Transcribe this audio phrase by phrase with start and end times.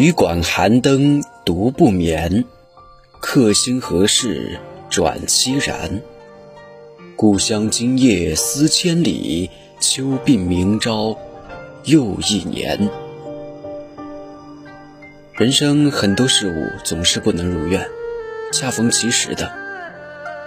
[0.00, 2.46] 旅馆寒灯独不眠，
[3.20, 6.00] 客心何事转凄然。
[7.16, 11.18] 故乡今夜思千里，秋鬓明朝
[11.84, 12.88] 又一年。
[15.34, 17.86] 人生很多事物总是不能如愿，
[18.54, 19.52] 恰逢其时的，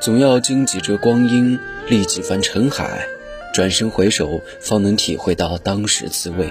[0.00, 3.06] 总要经几折光阴，历几番尘海，
[3.52, 6.50] 转身回首，方能体会到当时滋味。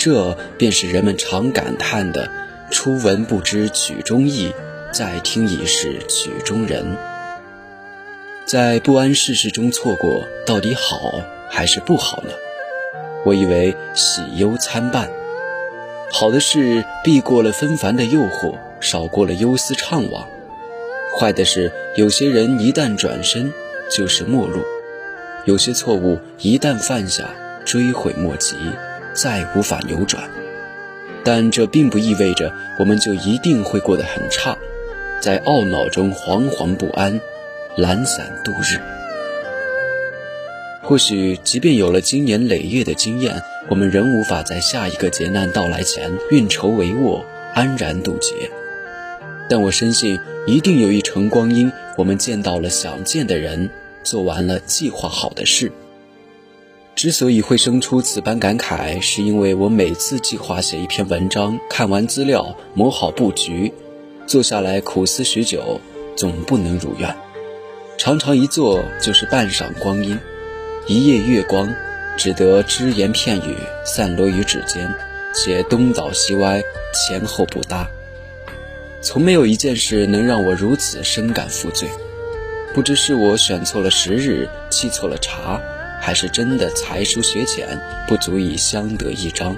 [0.00, 2.30] 这便是人们常感叹的
[2.72, 4.54] “初闻不知曲中意，
[4.90, 6.96] 再听已是曲中人”。
[8.48, 12.30] 在不谙世事中错过，到底好还是不好呢？
[13.26, 15.10] 我以为喜忧参半。
[16.10, 20.24] 好的是避过了纷繁的诱惑，少过了忧思怅惘；
[21.20, 23.52] 坏的是有些人一旦转身
[23.90, 24.62] 就是末路，
[25.44, 27.34] 有些错误一旦犯下
[27.66, 28.56] 追悔莫及，
[29.14, 30.30] 再无法扭转。
[31.22, 34.56] 但这并不意味着我们就一定会过得很差，
[35.20, 37.20] 在懊恼中惶惶不安，
[37.76, 38.80] 懒散度日。
[40.82, 47.22] 或许，即便有了经年累月的经验，我们仍无法在下一个劫难到来前运筹帷幄、
[47.54, 48.50] 安然渡劫。
[49.48, 53.68] 但我深信，一定有一程光阴，我们见到了想见的人，
[54.02, 55.70] 做完了计划好的事。
[57.00, 63.72] 之所以会生出此般感慨，是因为我每次计划写一篇文章，看完资料，谋好布局，
[64.26, 65.80] 坐下来苦思许久，
[66.14, 67.16] 总不能如愿。
[67.96, 70.20] 常常一坐就是半晌光阴。
[70.86, 71.74] 一夜月光，
[72.18, 74.94] 只得只言片语散落于指尖，
[75.34, 77.88] 且东倒西歪，前后不搭。
[79.00, 81.88] 从没有一件事能让我如此深感负罪。
[82.74, 85.58] 不知是我选错了时日，沏错了茶，
[86.00, 87.78] 还是真的才疏学浅，
[88.08, 89.56] 不足以相得益彰。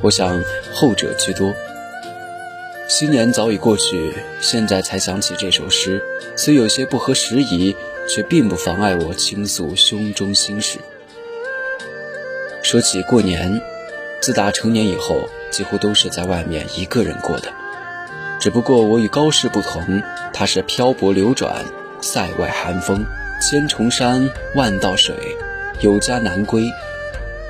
[0.00, 0.42] 我想
[0.72, 1.54] 后者居多。
[2.88, 6.02] 新年早已过去，现在才想起这首诗，
[6.36, 7.76] 虽有些不合时宜。
[8.10, 10.78] 却并不妨碍我倾诉胸中心事。
[12.62, 13.60] 说起过年，
[14.18, 17.52] 自打成年以后，几乎都是在外面一个人过的。
[18.40, 21.66] 只不过我与高适不同，他是漂泊流转，
[22.00, 23.04] 塞外寒风，
[23.42, 25.14] 千重山，万道水，
[25.80, 26.62] 有家难归；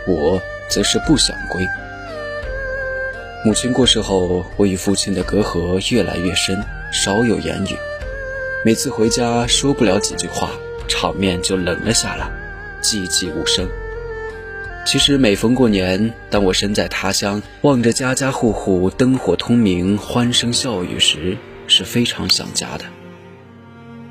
[0.06, 1.66] 我则是不想归。
[3.44, 6.62] 母亲过世后，我与父亲的隔阂越来越深，
[6.92, 7.76] 少有言语。
[8.64, 10.50] 每次回家说不了几句话，
[10.88, 12.28] 场面就冷了下来，
[12.82, 13.66] 寂寂无声。
[14.84, 21.36] 其实每逢过年，当我身在他乡，望着家家户户灯火通明、欢声笑语时，
[21.66, 22.84] 是非常想家的。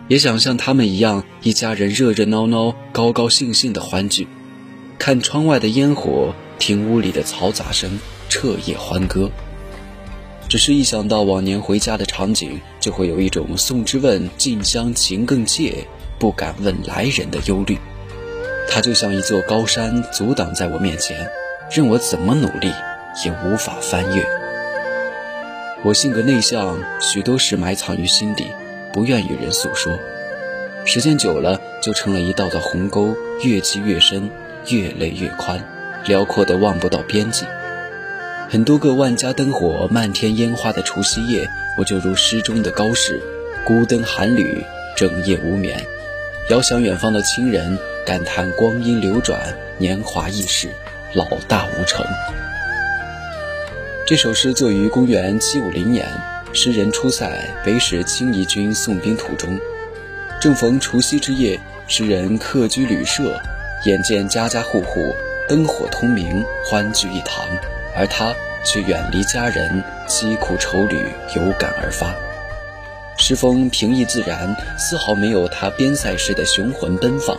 [0.07, 4.25] 也想像他们一样，一家人热热闹闹、高高兴兴的欢聚，
[4.97, 9.29] 看窗外的烟火，听屋里的嘈杂声，彻夜欢歌。
[10.47, 15.85] 只是一想到往年回家的场景，就会有一种送之问近乡情更怯，
[16.18, 17.78] 不敢问来人的忧虑。
[18.69, 21.28] 它就像一座高山，阻挡在我面前，
[21.69, 22.72] 任我怎么努力
[23.25, 24.25] 也无法翻越。
[25.84, 28.45] 我性格内向，许多事埋藏于心底，
[28.97, 29.99] 不愿与人诉说。
[30.83, 34.31] 时间久了，就成了一道道鸿沟，越积越深，
[34.69, 35.63] 越累越宽，
[36.07, 37.45] 辽阔的望不到边际。
[38.49, 41.47] 很多个万家灯火、漫天烟花的除夕夜，
[41.77, 43.21] 我就如诗中的高适，
[43.63, 44.65] 孤灯寒旅，
[44.95, 45.79] 整夜无眠，
[46.49, 50.69] 遥想远方的亲人，感叹光阴流转，年华易逝，
[51.13, 52.03] 老大无成。
[54.07, 56.07] 这首诗作于公元七五零年，
[56.53, 59.59] 诗人出塞北使清夷军送兵途中，
[60.41, 63.39] 正逢除夕之夜，诗人客居旅舍，
[63.85, 65.13] 眼见家家户户
[65.47, 67.45] 灯火通明，欢聚一堂。
[67.95, 72.15] 而他却远离家人，凄苦愁旅有感而发。
[73.17, 77.37] 诗风平易自然，丝毫没有他边塞时的雄浑奔放。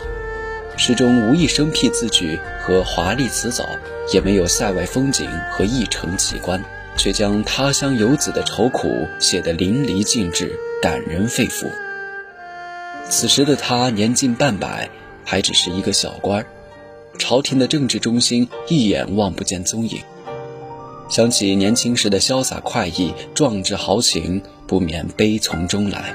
[0.77, 3.69] 诗中无一生僻字句和华丽辞藻，
[4.13, 6.61] 也没有塞外风景和异城奇观，
[6.99, 11.65] 却将他乡游子的愁苦写得淋漓尽致，感人肺腑。
[13.09, 14.89] 此时的他年近半百，
[15.23, 16.45] 还只是一个小官儿，
[17.17, 20.01] 朝廷的政治中心一眼望不见踪影。
[21.09, 26.13] 想起年轻时的潇洒快意、壮志豪情，不免悲从中来。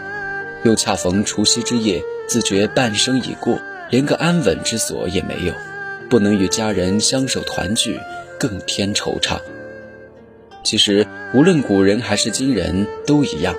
[0.64, 3.58] 又恰逢除夕之夜，自觉半生已过，
[3.90, 5.54] 连个安稳之所也没有，
[6.10, 7.98] 不能与家人相守团聚，
[8.38, 9.40] 更添惆怅。
[10.64, 13.54] 其实，无论古人还是今人，都一样，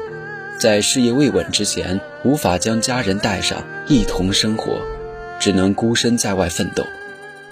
[0.59, 4.81] 在事业未稳之前，无法将家人带上一同生活，
[5.39, 6.83] 只能孤身在外奋斗。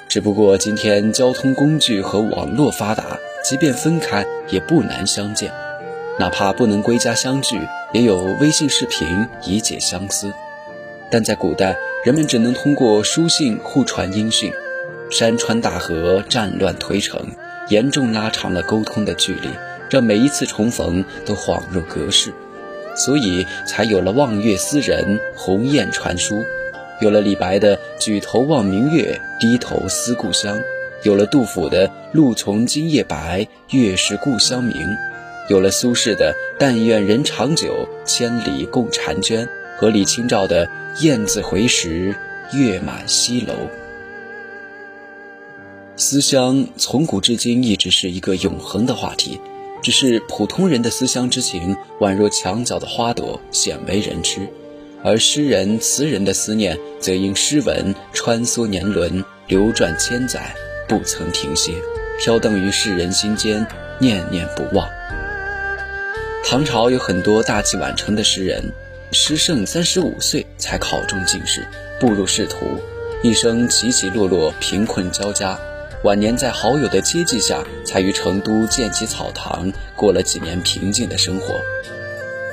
[0.09, 3.17] 只不过今天交通工具和网络发达。
[3.43, 5.51] 即便分开也不难相见，
[6.17, 7.59] 哪怕不能归家相聚，
[7.91, 10.31] 也有微信视频以解相思。
[11.11, 14.53] 但在古代，人们只能通过书信互传音讯，
[15.11, 17.19] 山川大河战乱推城，
[17.69, 19.49] 严重拉长了沟通的距离，
[19.89, 22.33] 让每一次重逢都恍若隔世。
[22.95, 26.45] 所以才有了望月思人、鸿雁传书，
[27.01, 30.61] 有了李白的举头望明月，低头思故乡，
[31.01, 34.95] 有了杜甫的露从今夜白，月是故乡明，
[35.49, 40.69] 有了苏轼的但愿人长久，千里共婵娟，和李清照的
[40.99, 42.15] 雁字回时，
[42.53, 43.82] 月满西楼。
[46.13, 49.41] 思乡从古至今一直是一个永恒的话题。
[49.81, 54.41] 只是普通人的思乡之情，宛若墙角的花朵，鲜为人知；
[55.03, 60.53] 而诗人词人的思念，则因诗文穿梭年轮，流转千载，
[60.87, 61.73] 不曾停歇，
[62.19, 63.65] 飘荡于世人心间，
[63.99, 64.87] 念念不忘。
[66.45, 68.71] 唐朝有很多大器晚成的诗人，
[69.11, 71.65] 诗圣三十五岁才考中进士，
[71.99, 72.67] 步入仕途，
[73.23, 75.59] 一生起起落落，贫困交加。
[76.03, 81.61] 晚年在好友的接济下，才于成都建起草堂，过了几年平静的生活。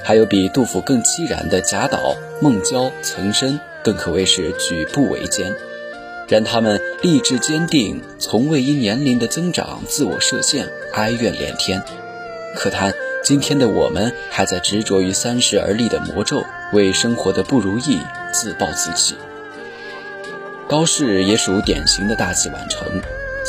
[0.05, 5.52] 还有比杜甫更凄然的贾岛、孟郊、岑参，更可谓是举步维艰。
[6.29, 11.82] 然他们励志坚定，从未因年龄的增长自我设限，哀怨连天。
[12.55, 12.94] 可叹
[13.25, 17.99] 今天的我们，还在执着于三十而立的魔咒，为生活的不如意
[18.32, 19.17] 自暴自弃。
[20.69, 23.02] 高适也属典型的大器晚成。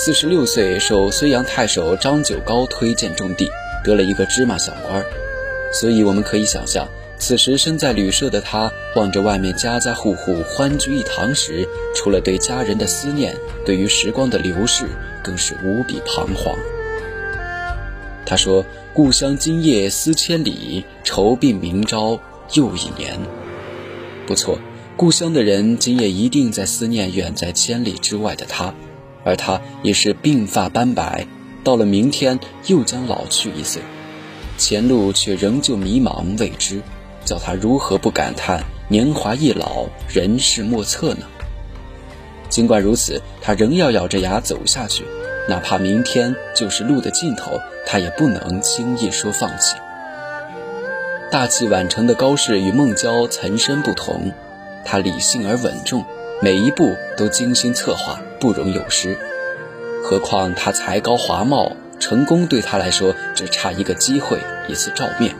[0.04, 3.48] 四十六岁，受睢阳太守张九皋推荐种地，
[3.84, 5.06] 得了一个芝麻小官。
[5.72, 6.88] 所以我们可以想象，
[7.20, 14.88] 此时身在旅社的他，望着外面家家户户欢聚一堂时，除了对家人的思念，对于时光的流逝，
[15.24, 16.58] 更是无比彷徨。
[18.26, 18.66] 他说
[18.96, 22.20] ：“故乡今夜思千里，愁鬓明朝
[22.54, 23.20] 又一年。”
[24.26, 24.58] 不错，
[24.98, 28.74] 故乡的人今夜一定在思念远在千里之外的他。
[29.24, 31.28] 而他也是鬓发斑白，
[31.64, 33.82] 到了明天又将老去一岁，
[34.58, 36.82] 前路却仍旧迷茫未知，
[37.24, 41.26] 叫他如何不感叹年华易老，人世莫测呢？
[42.50, 45.06] 尽管如此，他仍要咬着牙走下去，
[45.48, 49.76] 哪怕明天就是路的尽头，他也不能轻易说放弃。
[51.32, 54.34] 大器晚成的高适与孟郊、岑参不同，
[54.84, 56.04] 他理性而稳重。
[56.44, 59.18] 每一步都精心策划，不容有失。
[60.04, 65.34] 何况他才高华茂，成功对他来说只差一个机会，一次照面。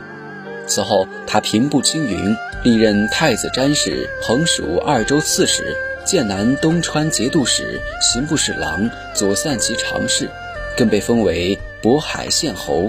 [0.68, 10.30] 此后，他平步青云，历任太子詹事、横属二州刺史、剑南东川节度使、刑部侍郎、左散骑常侍，
[10.76, 12.86] 更被封为渤海县侯。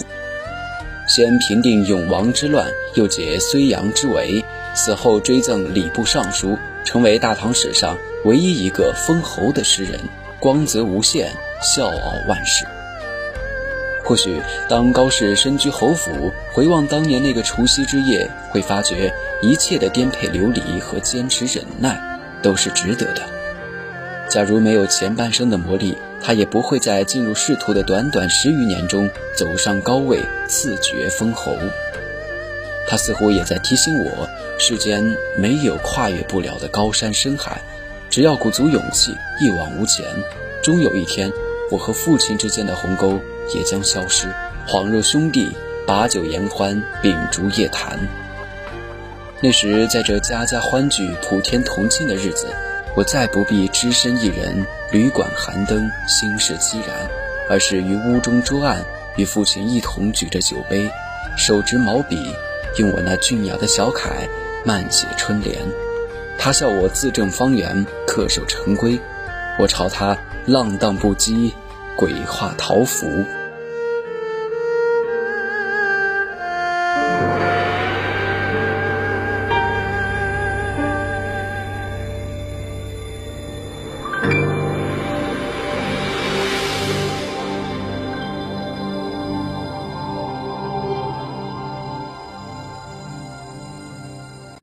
[1.15, 4.43] 先平定永王之乱，又解睢阳之围，
[4.73, 6.57] 死后追赠礼部尚书。
[6.83, 7.95] 成为大唐史上
[8.25, 9.99] 唯一一个封侯的诗人，
[10.39, 11.31] 光泽无限，
[11.61, 12.65] 笑傲万世。
[14.03, 21.95] 或许当高适身居侯府，回望当年那个除夕之夜，会发觉一切的颠沛流离和坚持忍耐
[22.41, 23.21] 都是值得的。
[24.33, 31.55] 假如没有前半生的磨砺，他也不会在进入仕途的短短十余年中走上高位，赐爵封侯。
[32.87, 34.27] 他似乎也在提醒我。
[34.57, 37.61] 世间没有跨越不了的高山深海，
[38.09, 40.03] 只要鼓足勇气，一往无前，
[40.63, 41.31] 终有一天，
[41.69, 43.19] 我和父亲之间的鸿沟
[43.53, 44.27] 也将消失，
[44.67, 45.51] 恍若兄弟
[45.85, 47.99] 把酒言欢，秉烛夜谈。
[49.41, 52.47] 那时，在这家家欢聚、普天同庆的日子，
[52.95, 56.95] 我再不必只身一人，旅馆寒灯，心事凄然，
[57.49, 58.85] 而是于屋中桌案，
[59.15, 60.87] 与父亲一同举着酒杯，
[61.35, 62.17] 手执毛笔，
[62.77, 64.27] 用我那俊雅的小楷。
[64.65, 65.57] 慢写春联，
[66.37, 68.97] 他笑我字正方圆，恪守成规；
[69.59, 71.51] 我朝他浪荡不羁，
[71.97, 73.25] 鬼画桃符。